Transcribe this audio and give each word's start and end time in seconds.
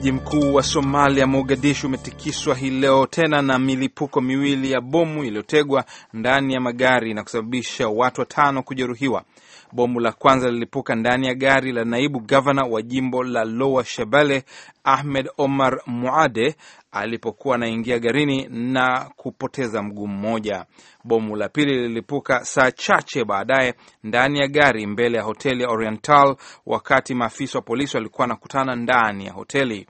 Mji 0.00 0.12
mkuu 0.12 0.54
wa 0.54 0.62
Somalia, 0.62 1.26
Mogadishu, 1.26 1.86
umetikiswa 1.86 2.54
hii 2.54 2.70
leo 2.70 3.06
tena 3.06 3.42
na 3.42 3.58
milipuko 3.58 4.20
miwili 4.20 4.70
ya 4.70 4.80
bomu 4.80 5.24
iliyotegwa 5.24 5.84
ndani 6.12 6.54
ya 6.54 6.60
magari 6.60 7.14
na 7.14 7.22
kusababisha 7.22 7.88
watu 7.88 8.20
watano 8.20 8.62
kujeruhiwa. 8.62 9.24
Bomu 9.72 10.00
la 10.00 10.12
kwanza 10.12 10.50
lilipuka 10.50 10.94
ndani 10.94 11.26
ya 11.26 11.34
gari 11.34 11.72
la 11.72 11.84
naibu 11.84 12.20
gavana 12.20 12.62
wa 12.64 12.82
jimbo 12.82 13.22
la 13.24 13.44
Lower 13.44 13.84
Shabelle 13.84 14.44
Ahmed 14.84 15.30
Omar 15.38 15.80
Muade 15.86 16.56
alipokuwa 16.92 17.54
anaingia 17.54 17.98
garini 17.98 18.46
na 18.50 19.10
kupoteza 19.16 19.82
mguu 19.82 20.06
mmoja. 20.06 20.64
Bomu 21.04 21.36
la 21.36 21.48
pili 21.48 21.74
lilipuka 21.88 22.44
saa 22.44 22.70
chache 22.70 23.24
baadaye 23.24 23.74
ndani 24.04 24.38
ya 24.38 24.48
gari 24.48 24.86
mbele 24.86 25.16
ya 25.18 25.22
hoteli 25.24 25.62
ya 25.62 25.68
Oriental 25.68 26.36
wakati 26.66 27.14
maafisa 27.14 27.58
wa 27.58 27.62
polisi 27.62 27.96
walikuwa 27.96 28.22
wanakutana 28.22 28.76
ndani 28.76 29.26
ya 29.26 29.32
hoteli. 29.32 29.86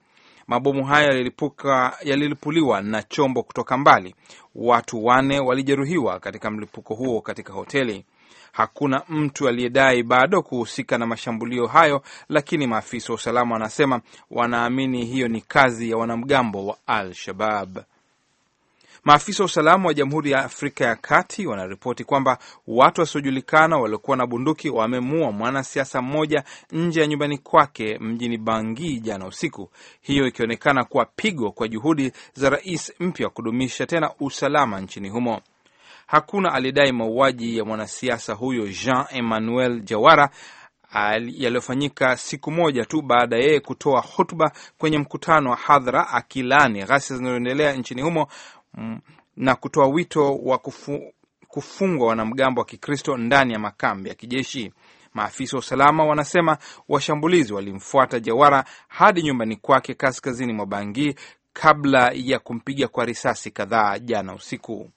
Mabomu 0.47 0.85
hayo 0.87 1.30
yalilipuliwa 2.05 2.83
na 2.83 3.02
chombo 3.02 3.43
kutoka 3.43 3.79
mbali. 3.79 4.15
Watu 4.55 5.05
wane 5.05 5.41
walijeruhiwa 5.41 6.21
katika 6.21 6.51
mlipuko 6.51 6.95
huo 6.95 7.21
katika 7.21 7.52
hoteli. 7.52 8.05
Hakuna 8.52 9.02
mtu 9.09 9.48
aliyedai 9.48 10.02
bado 10.02 10.43
kuhusika 10.43 10.98
na 10.98 11.07
mashambulio 11.07 11.66
hayo, 11.66 12.02
lakini 12.29 12.66
maafisa 12.66 13.09
wa 13.12 13.15
usalama 13.15 13.52
wanasema 13.55 14.01
wanaamini 14.30 15.05
hiyo 15.05 15.29
ni 15.29 15.41
kazi 15.41 15.91
ya 15.91 15.97
wanamgambo 15.97 16.66
wa 16.66 16.77
Al-Shabab. 16.87 17.79
Maafisa 19.05 19.43
wa 19.43 19.47
usalama 19.47 19.87
wa 19.88 19.95
Jamhuri 19.95 20.30
ya 20.30 20.45
Afrika 20.45 20.85
ya 20.85 20.97
Kati 20.97 21.47
wanaripoti 21.47 22.05
kwamba 22.05 22.38
watu 22.66 23.01
wasiojulikana 23.01 23.79
waliokuwa 23.79 24.16
na 24.16 24.27
bunduki 24.27 24.71
wamemuua 24.71 25.33
mwanasiasa 25.33 26.02
mmoja 26.02 26.45
nje 26.73 27.01
ya 27.01 27.07
nyumbani 27.07 27.38
kwake 27.38 27.99
mjini 27.99 28.38
Bangui 28.38 29.01
jana 29.01 29.26
usiku, 29.26 29.71
hiyo 30.01 30.26
ikionekana 30.26 30.85
kuwa 30.85 31.04
pigo 31.04 31.51
kwa 31.52 31.69
juhudi 31.69 32.13
za 32.35 32.51
rais 32.51 32.93
mpya 33.01 33.26
wa 33.26 33.30
kudumisha 33.32 33.87
tena 33.87 34.10
usalama 34.21 34.80
nchini 34.80 35.09
humo. 35.09 35.41
Hakuna 36.11 36.53
alidai 36.53 36.93
mauaji 36.93 37.59
ya 37.59 37.65
mwanasiasa 37.65 38.33
huyo 38.35 38.69
Jean 38.69 39.05
Emmanuel 39.11 39.80
Jawara 39.80 40.30
yaliyofanyika 41.33 42.16
siku 42.16 42.51
moja 42.51 42.85
tu 42.85 43.03
baada 43.03 43.37
ya 43.37 43.43
yeye 43.43 43.61
kutoa 43.61 44.01
hotuba 44.01 44.53
kwenye 44.79 44.99
mkutano 44.99 45.51
wa 45.51 45.57
hadhara 45.57 46.09
akilani 46.09 46.85
ghasia 46.85 47.16
zinazoendelea 47.16 47.73
nchini 47.73 48.03
humo 48.03 48.27
na 49.37 49.55
kutoa 49.55 49.87
wito 49.87 50.37
wa 50.37 50.59
kufu, 50.59 51.13
kufungwa 51.49 52.09
wanamgambo 52.09 52.61
wa 52.61 52.65
Kikristo 52.66 53.16
ndani 53.16 53.53
ya 53.53 53.59
makambi 53.59 54.09
ya 54.09 54.15
kijeshi. 54.15 54.73
Maafisa 55.15 55.57
wa 55.57 55.61
usalama 55.61 56.05
wanasema 56.05 56.59
washambulizi 56.88 57.53
walimfuata 57.53 58.21
Jawara 58.21 58.65
hadi 58.88 59.23
nyumbani 59.23 59.57
kwake 59.57 59.95
kaskazini 59.95 60.53
mwa 60.53 60.66
Bangui 60.66 61.15
kabla 61.53 62.11
ya 62.15 62.38
kumpiga 62.38 62.88
kwa 62.88 63.05
risasi 63.05 63.51
kadhaa 63.51 63.99
jana 63.99 64.34
usiku. 64.34 64.91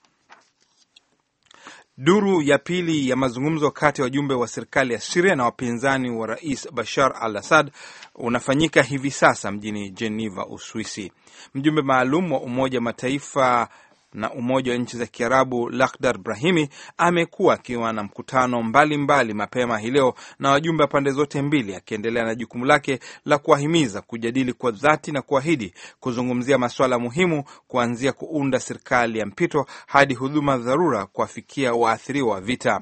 Duru 1.98 2.42
ya 2.42 2.58
pili 2.58 3.08
ya 3.08 3.16
mazungumzo 3.16 3.70
kati 3.70 4.00
ya 4.00 4.04
wajumbe 4.04 4.34
wa 4.34 4.48
serikali 4.48 4.92
ya 4.94 5.00
Siria 5.00 5.36
na 5.36 5.44
wapinzani 5.44 6.10
wa 6.10 6.26
rais 6.26 6.72
Bashar 6.72 7.14
al 7.20 7.36
Assad 7.36 7.70
unafanyika 8.14 8.82
hivi 8.82 9.10
sasa 9.10 9.50
mjini 9.50 9.90
Geneva, 9.90 10.46
Uswisi. 10.46 11.12
Mjumbe 11.54 11.82
maalum 11.82 12.32
wa 12.32 12.40
Umoja 12.40 12.78
wa 12.78 12.82
Mataifa 12.82 13.68
na 14.14 14.32
Umoja 14.32 14.72
wa 14.72 14.78
Nchi 14.78 14.96
za 14.96 15.06
Kiarabu 15.06 15.70
Lakhdar 15.70 16.18
Brahimi 16.18 16.68
amekuwa 16.96 17.54
akiwa 17.54 17.92
na 17.92 18.02
mkutano 18.02 18.62
mbalimbali 18.62 18.96
mbali 19.04 19.34
mapema 19.34 19.78
hii 19.78 19.90
leo 19.90 20.14
na 20.38 20.50
wajumbe 20.50 20.82
wa 20.82 20.88
pande 20.88 21.10
zote 21.10 21.42
mbili, 21.42 21.74
akiendelea 21.74 22.24
na 22.24 22.34
jukumu 22.34 22.64
lake 22.64 22.98
la 23.24 23.38
kuwahimiza 23.38 24.00
kujadili 24.02 24.52
kwa 24.52 24.70
dhati 24.70 25.12
na 25.12 25.22
kuahidi 25.22 25.74
kuzungumzia 26.00 26.58
masuala 26.58 26.98
muhimu, 26.98 27.44
kuanzia 27.68 28.12
kuunda 28.12 28.60
serikali 28.60 29.18
ya 29.18 29.26
mpito 29.26 29.66
hadi 29.86 30.14
huduma 30.14 30.58
dharura 30.58 31.06
kuwafikia 31.06 31.72
waathiriwa 31.74 32.34
wa 32.34 32.40
vita. 32.40 32.80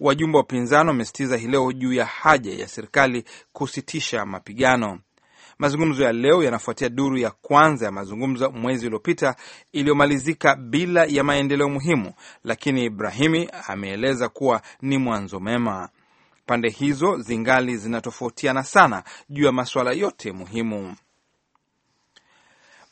Wajumbe 0.00 0.38
wa 0.38 0.44
upinzani 0.44 0.88
wamesitiza 0.88 1.36
hii 1.36 1.46
leo 1.46 1.72
juu 1.72 1.92
ya 1.92 2.04
haja 2.06 2.54
ya 2.54 2.68
serikali 2.68 3.24
kusitisha 3.52 4.26
mapigano. 4.26 4.98
Mazungumzo 5.60 6.02
ya 6.04 6.12
leo 6.12 6.42
yanafuatia 6.42 6.88
duru 6.88 7.18
ya 7.18 7.30
kwanza 7.30 7.86
ya 7.86 7.92
mazungumzo 7.92 8.50
mwezi 8.50 8.86
uliopita 8.86 9.36
iliyomalizika 9.72 10.56
bila 10.56 11.04
ya 11.04 11.24
maendeleo 11.24 11.68
muhimu, 11.68 12.12
lakini 12.44 12.84
Ibrahimi 12.84 13.48
ameeleza 13.68 14.28
kuwa 14.28 14.62
ni 14.82 14.98
mwanzo 14.98 15.40
mema. 15.40 15.88
Pande 16.46 16.68
hizo 16.68 17.16
zingali 17.18 17.76
zinatofautiana 17.76 18.62
sana 18.62 19.02
juu 19.28 19.44
ya 19.44 19.52
masuala 19.52 19.92
yote 19.92 20.32
muhimu. 20.32 20.94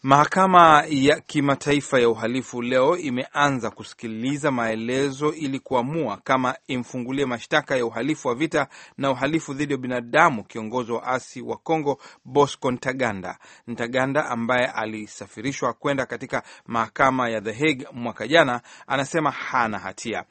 Mahakama 0.09 0.85
ya 0.89 1.21
Kimataifa 1.21 2.01
ya 2.01 2.09
Uhalifu 2.09 2.63
leo 2.63 2.97
imeanza 2.97 3.71
kusikiliza 3.71 4.51
maelezo 4.51 5.33
ili 5.33 5.59
kuamua 5.61 6.17
kama 6.17 6.57
imfungulie 6.67 7.27
mashtaka 7.27 7.77
ya 7.77 7.87
uhalifu 7.87 8.29
wa 8.29 8.35
vita 8.35 8.69
na 8.99 9.11
uhalifu 9.11 9.55
dhidi 9.55 9.73
ya 9.73 9.79
binadamu 9.79 10.45
kiongozi 10.45 10.93
wa 10.93 11.03
asi 11.07 11.43
wa 11.43 11.57
Kongo 11.57 11.99
Bosco 12.25 12.71
Ntaganda. 12.71 13.39
Ntaganda 13.67 14.27
ambaye 14.31 14.67
alisafirishwa 14.67 15.73
kwenda 15.73 16.07
katika 16.07 16.43
mahakama 16.67 17.29
ya 17.29 17.41
The 17.41 17.53
Hague 17.53 17.87
mwaka 17.93 18.29
jana, 18.29 18.61
anasema 18.87 19.31
hana 19.31 19.79
hatia. 19.79 20.25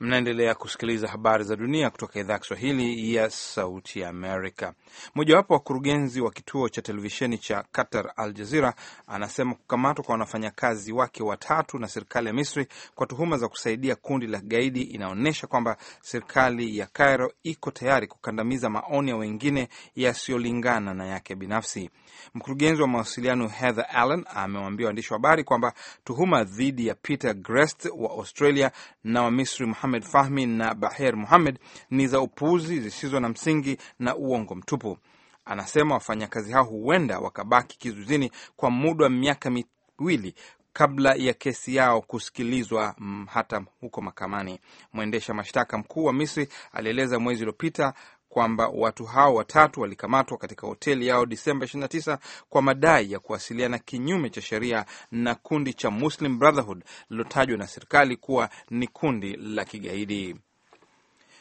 Mnaendelea 0.00 0.54
kusikiliza 0.54 1.08
habari 1.08 1.44
za 1.44 1.56
dunia 1.56 1.90
kutoka 1.90 2.20
idhaa 2.20 2.32
ya 2.32 2.38
Kiswahili 2.38 3.14
ya 3.14 3.30
Sauti 3.30 4.00
ya 4.00 4.08
Amerika. 4.08 4.74
Mojawapo 5.14 5.52
wa 5.54 5.58
wakurugenzi 5.58 6.20
wa 6.20 6.30
kituo 6.30 6.68
cha 6.68 6.82
televisheni 6.82 7.38
cha 7.38 7.64
Qatar, 7.72 8.12
Al 8.16 8.32
Jazira, 8.32 8.74
anasema 9.06 9.54
kukamatwa 9.54 10.04
kwa 10.04 10.16
wafanyakazi 10.16 10.92
wake 10.92 11.22
watatu 11.22 11.78
na 11.78 11.88
serikali 11.88 12.26
ya 12.26 12.32
Misri 12.32 12.66
kwa 12.94 13.06
tuhuma 13.06 13.36
za 13.36 13.48
kusaidia 13.48 13.96
kundi 13.96 14.26
la 14.26 14.40
kigaidi 14.40 14.82
inaonyesha 14.82 15.46
kwamba 15.46 15.76
serikali 16.00 16.78
ya 16.78 16.86
Cairo 16.86 17.32
iko 17.42 17.70
tayari 17.70 18.06
kukandamiza 18.06 18.70
maoni 18.70 19.10
ya 19.10 19.16
wengine 19.16 19.68
yasiyolingana 19.94 20.94
na 20.94 21.06
yake 21.06 21.34
binafsi. 21.34 21.90
Mkurugenzi 22.34 22.82
wa 22.82 22.88
mawasiliano 22.88 23.48
Heather 23.48 23.86
Allen 23.92 24.24
amewaambia 24.34 24.86
waandishi 24.86 25.12
wa 25.12 25.18
habari 25.18 25.44
kwamba 25.44 25.72
tuhuma 26.04 26.44
dhidi 26.44 26.86
ya 26.86 26.94
Peter 26.94 27.34
Grest 27.34 27.88
wa 27.96 28.10
Australia 28.10 28.70
na 29.04 29.22
wa 29.22 29.30
Misri 29.30 29.66
Muhamed 29.86 30.04
Fahmi 30.04 30.46
na 30.46 30.74
Baher 30.74 31.16
Muhamed 31.16 31.58
ni 31.90 32.06
za 32.06 32.20
upuuzi 32.20 32.80
zisizo 32.80 33.20
na 33.20 33.28
msingi 33.28 33.76
na 33.98 34.16
uongo 34.16 34.54
mtupu. 34.54 34.98
Anasema 35.44 35.94
wafanyakazi 35.94 36.52
hao 36.52 36.64
huenda 36.64 37.18
wakabaki 37.18 37.78
kizuizini 37.78 38.30
kwa 38.56 38.70
muda 38.70 39.04
wa 39.04 39.10
miaka 39.10 39.50
miwili 39.50 40.34
kabla 40.72 41.14
ya 41.14 41.32
kesi 41.34 41.74
yao 41.74 42.00
kusikilizwa 42.00 42.94
hata 43.26 43.64
huko 43.80 44.00
mahakamani. 44.00 44.60
Mwendesha 44.92 45.34
mashtaka 45.34 45.78
mkuu 45.78 46.04
wa 46.04 46.12
Misri 46.12 46.48
alieleza 46.72 47.18
mwezi 47.18 47.42
uliopita 47.42 47.94
kwamba 48.36 48.68
watu 48.68 49.04
hao 49.04 49.34
watatu 49.34 49.80
walikamatwa 49.80 50.38
katika 50.38 50.66
hoteli 50.66 51.06
yao 51.06 51.26
Disemba 51.26 51.66
29 51.66 52.18
kwa 52.48 52.62
madai 52.62 53.12
ya 53.12 53.18
kuwasiliana 53.18 53.78
kinyume 53.78 54.30
cha 54.30 54.42
sheria 54.42 54.84
na 55.10 55.34
kundi 55.34 55.74
cha 55.74 55.90
Muslim 55.90 56.38
Brotherhood 56.38 56.84
lililotajwa 57.10 57.58
na 57.58 57.66
serikali 57.66 58.16
kuwa 58.16 58.50
ni 58.70 58.86
kundi 58.86 59.36
la 59.36 59.64
kigaidi. 59.64 60.36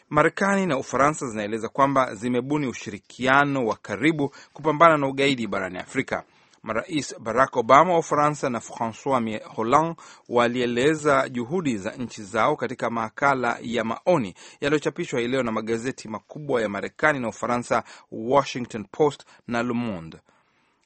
Marekani 0.09 0.65
na 0.65 0.77
Ufaransa 0.77 1.27
zinaeleza 1.27 1.69
kwamba 1.69 2.15
zimebuni 2.15 2.67
ushirikiano 2.67 3.65
wa 3.65 3.75
karibu 3.75 4.35
kupambana 4.53 4.97
na 4.97 5.07
ugaidi 5.07 5.47
barani 5.47 5.77
Afrika. 5.77 6.23
Marais 6.65 7.15
Barack 7.19 7.57
Obama 7.57 7.93
wa 7.93 7.99
Ufaransa 7.99 8.49
na 8.49 8.59
Francois 8.59 9.41
Hollande 9.55 9.95
walieleza 10.29 11.29
juhudi 11.29 11.77
za 11.77 11.91
nchi 11.91 12.23
zao 12.23 12.55
katika 12.55 12.89
makala 12.89 13.57
ya 13.61 13.83
maoni 13.83 14.33
yaliyochapishwa 14.61 15.19
hii 15.19 15.27
leo 15.27 15.43
na 15.43 15.51
magazeti 15.51 16.07
makubwa 16.07 16.61
ya 16.61 16.69
Marekani 16.69 17.19
na 17.19 17.27
Ufaransa, 17.29 17.83
Washington 18.11 18.85
Post 18.91 19.25
na 19.47 19.63
Le 19.63 19.73
Monde. 19.73 20.17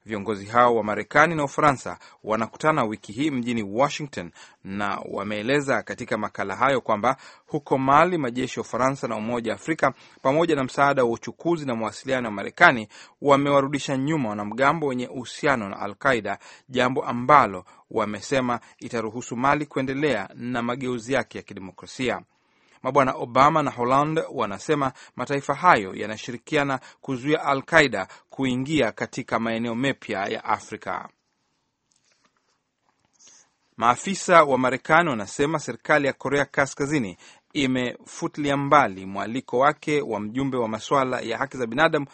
Viongozi 0.10 0.46
hao 0.46 0.76
wa 0.76 0.84
Marekani 0.84 1.36
na 1.36 1.44
Ufaransa 1.44 1.98
wanakutana 2.24 2.84
wiki 2.84 3.12
hii 3.12 3.32
mjini 3.32 3.64
Washington 3.64 4.32
na 4.64 5.02
wameeleza 5.12 5.84
katika 5.84 6.18
makala 6.18 6.56
hayo 6.56 6.82
kwamba 6.82 7.18
huko 7.48 7.78
Mali 7.78 8.18
majeshi 8.18 8.60
ya 8.60 8.62
Ufaransa 8.62 9.08
na 9.08 9.16
Umoja 9.16 9.52
wa 9.52 9.56
Afrika 9.56 9.94
pamoja 10.22 10.56
na 10.56 10.64
msaada 10.64 11.04
wa 11.04 11.12
uchukuzi 11.12 11.66
na 11.66 11.76
mawasiliano 11.76 12.28
ya 12.28 12.32
Marekani 12.32 12.88
wamewarudisha 13.22 13.98
nyuma 13.98 14.30
wanamgambo 14.30 14.88
wenye 14.88 15.08
uhusiano 15.08 15.70
na 15.70 15.80
Al 15.80 15.96
Qaida, 15.96 16.40
jambo 16.70 17.06
ambalo 17.06 17.66
wamesema 17.92 18.60
itaruhusu 18.80 19.36
Mali 19.38 19.66
kuendelea 19.66 20.30
na 20.36 20.62
mageuzi 20.62 21.14
yake 21.14 21.38
ya 21.38 21.44
kidemokrasia. 21.44 22.22
Mabwana 22.84 23.12
Obama 23.14 23.64
na 23.64 23.72
Holland 23.72 24.22
wanasema 24.34 24.92
mataifa 25.16 25.54
hayo 25.54 25.96
yanashirikiana 25.96 26.80
kuzuia 27.02 27.44
Al 27.44 27.64
Qaida 27.64 28.08
kuingia 28.30 28.92
katika 28.92 29.40
maeneo 29.40 29.76
mapya 29.76 30.26
ya 30.26 30.44
Afrika. 30.44 31.10
Maafisa 33.78 34.44
wa 34.44 34.58
Marekani 34.58 35.10
wanasema 35.10 35.60
serikali 35.60 36.08
ya 36.08 36.14
Korea 36.14 36.46
Kaskazini 36.46 37.18
imefutilia 37.54 38.58
mbali 38.58 39.06
mwaliko 39.06 39.60
wake 39.60 40.02
wa 40.02 40.20
mjumbe 40.20 40.58
wa 40.58 40.68
masuala 40.68 41.20
ya 41.20 41.38
haki 41.38 41.58
za 41.58 41.68
binadamu 41.68 42.06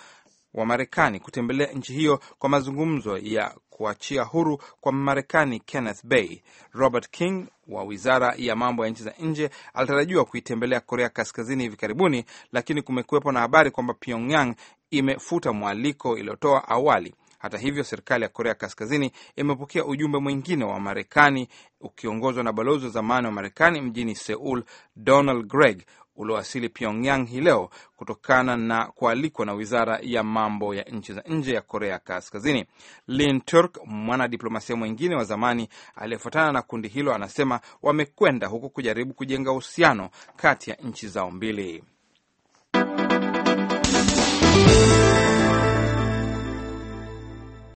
wa 0.54 0.66
Marekani 0.66 1.20
kutembelea 1.20 1.68
nchi 1.72 1.94
hiyo 1.94 2.20
kwa 2.40 2.50
mazungumzo 2.50 3.18
ya 3.18 3.56
kuachia 3.76 4.24
huru 4.24 4.62
kwa 4.82 4.92
Marekani 4.92 5.60
Kenneth 5.60 6.06
Bay. 6.06 6.42
Robert 6.74 7.10
King 7.10 7.46
wa 7.68 7.84
wizara 7.84 8.34
ya 8.38 8.56
mambo 8.56 8.86
ya 8.86 8.92
nchi 8.92 9.04
za 9.04 9.14
nje 9.20 9.50
alitarajiwa 9.74 10.26
kuitembelea 10.26 10.80
Korea 10.80 11.10
Kaskazini 11.10 11.64
hivi 11.64 11.76
karibuni, 11.78 12.26
lakini 12.52 12.82
kumekuwepo 12.82 13.32
na 13.32 13.40
habari 13.40 13.72
kwamba 13.72 13.94
Pyongyang 13.94 14.56
imefuta 14.92 15.54
mwaliko 15.54 16.18
iliyotoa 16.18 16.68
awali. 16.70 17.16
Hata 17.46 17.58
hivyo, 17.58 17.84
serikali 17.84 18.24
ya 18.24 18.30
Korea 18.30 18.56
Kaskazini 18.56 19.12
imepokea 19.36 19.86
ujumbe 19.86 20.20
mwingine 20.20 20.66
wa 20.66 20.80
Marekani 20.80 21.48
ukiongozwa 21.82 22.44
na 22.44 22.54
balozi 22.54 22.86
wa 22.86 22.92
zamani 22.92 23.28
wa 23.28 23.34
Marekani 23.34 23.82
mjini 23.82 24.16
Seul, 24.16 24.64
Donald 24.96 25.48
Gregg, 25.48 25.82
uliowasili 26.16 26.70
Pyongyang 26.70 27.26
hii 27.26 27.42
leo 27.42 27.70
kutokana 27.96 28.58
na 28.58 28.86
kualikwa 28.86 29.46
na 29.46 29.54
wizara 29.54 30.00
ya 30.02 30.24
mambo 30.24 30.76
ya 30.76 30.84
nchi 30.84 31.14
za 31.14 31.22
nje 31.28 31.54
ya 31.54 31.62
Korea 31.62 32.00
Kaskazini. 32.00 32.66
Lin 33.08 33.42
Turk, 33.42 33.78
mwanadiplomasia 33.86 34.76
mwingine 34.76 35.16
wa 35.16 35.24
zamani 35.24 35.70
aliyefuatana 35.96 36.52
na 36.52 36.62
kundi 36.62 36.88
hilo, 36.88 37.14
anasema 37.16 37.60
wamekwenda 37.82 38.48
huku 38.48 38.70
kujaribu 38.70 39.14
kujenga 39.14 39.52
uhusiano 39.52 40.10
kati 40.36 40.70
ya 40.70 40.76
nchi 40.76 41.08
zao 41.08 41.32
mbili. 41.32 41.84